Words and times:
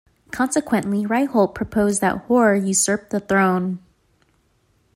Consequently, 0.31 1.05
Ryholt 1.05 1.53
proposed 1.53 2.01
that 2.01 2.23
Hor 2.25 2.55
usurped 2.55 3.11
the 3.11 3.19
throne. 3.19 3.77